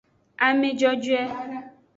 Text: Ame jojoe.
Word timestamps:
Ame 0.45 0.69
jojoe. 0.79 1.21